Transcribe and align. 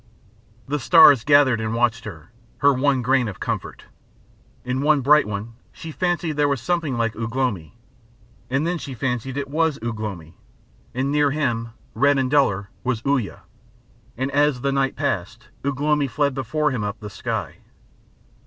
The 0.67 0.79
stars 0.79 1.23
gathered 1.23 1.61
and 1.61 1.75
watched 1.75 2.05
her 2.05 2.31
her 2.57 2.73
one 2.73 3.03
grain 3.03 3.27
of 3.27 3.39
comfort. 3.39 3.85
In 4.65 4.81
one 4.81 5.01
bright 5.01 5.27
one 5.27 5.53
she 5.71 5.91
fancied 5.91 6.31
there 6.37 6.47
was 6.47 6.59
something 6.59 6.97
like 6.97 7.15
Ugh 7.15 7.35
lomi. 7.35 7.77
Then 8.49 8.79
she 8.79 8.95
fancied 8.95 9.37
it 9.37 9.47
was 9.47 9.77
Ugh 9.83 9.99
lomi. 9.99 10.33
And 10.95 11.11
near 11.11 11.29
him, 11.29 11.69
red 11.93 12.17
and 12.17 12.31
duller, 12.31 12.71
was 12.83 13.03
Uya, 13.05 13.41
and 14.17 14.31
as 14.31 14.61
the 14.61 14.71
night 14.71 14.95
passed 14.95 15.49
Ugh 15.63 15.79
lomi 15.79 16.07
fled 16.07 16.33
before 16.33 16.71
him 16.71 16.83
up 16.83 16.99
the 16.99 17.07
sky. 17.11 17.57